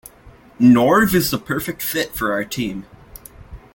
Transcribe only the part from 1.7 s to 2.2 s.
fit